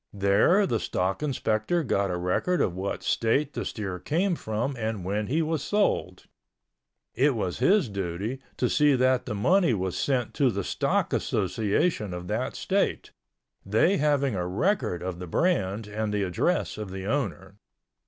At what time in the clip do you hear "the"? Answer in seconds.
0.65-0.79, 3.53-3.63, 9.27-9.35, 10.49-10.63, 15.19-15.27, 16.11-16.23, 16.89-17.05